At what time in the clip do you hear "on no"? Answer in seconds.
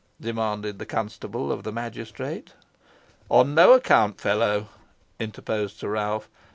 3.29-3.73